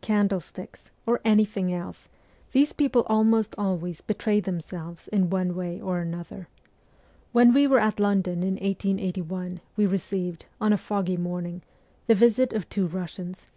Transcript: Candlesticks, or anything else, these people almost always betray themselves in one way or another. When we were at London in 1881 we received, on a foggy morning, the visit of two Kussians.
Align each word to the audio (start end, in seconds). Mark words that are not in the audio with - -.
Candlesticks, 0.00 0.88
or 1.04 1.20
anything 1.22 1.70
else, 1.70 2.08
these 2.52 2.72
people 2.72 3.02
almost 3.10 3.54
always 3.58 4.00
betray 4.00 4.40
themselves 4.40 5.06
in 5.08 5.28
one 5.28 5.54
way 5.54 5.78
or 5.82 5.98
another. 5.98 6.48
When 7.32 7.52
we 7.52 7.66
were 7.66 7.80
at 7.80 8.00
London 8.00 8.42
in 8.42 8.54
1881 8.54 9.60
we 9.76 9.84
received, 9.84 10.46
on 10.62 10.72
a 10.72 10.78
foggy 10.78 11.18
morning, 11.18 11.60
the 12.06 12.14
visit 12.14 12.54
of 12.54 12.66
two 12.70 12.88
Kussians. 12.88 13.48